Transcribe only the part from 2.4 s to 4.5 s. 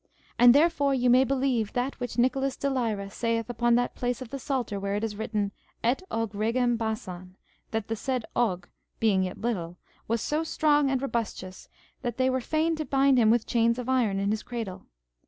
de Lyra saith upon that place of the